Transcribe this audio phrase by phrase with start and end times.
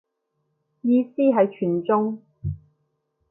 [0.81, 2.23] 意思係全中